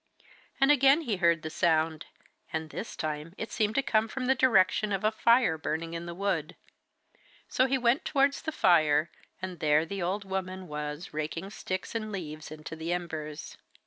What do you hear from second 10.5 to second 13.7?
was raking sticks and leaves into the embers.